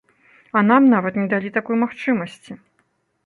А 0.59 0.63
нам 0.69 0.87
нават 0.93 1.19
не 1.19 1.27
далі 1.35 1.51
такой 1.57 1.77
магчымасці. 1.83 2.57